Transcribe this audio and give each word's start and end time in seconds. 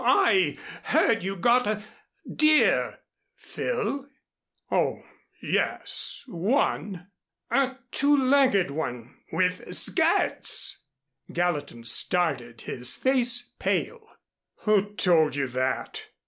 "I 0.03 0.57
heard 0.81 1.23
you 1.23 1.35
got 1.35 1.67
a 1.67 1.83
deer, 2.27 3.01
Phil." 3.35 4.09
"Oh, 4.71 5.03
yes, 5.43 6.23
one" 6.25 7.11
"A 7.51 7.77
two 7.91 8.17
legged 8.17 8.71
one 8.71 9.15
with 9.31 9.75
skirts." 9.75 10.87
Gallatin 11.31 11.83
started 11.83 12.61
his 12.61 12.95
face 12.95 13.53
pale. 13.59 14.07
"Who 14.63 14.95
told 14.95 15.35
you 15.35 15.45
that?" 15.49 16.07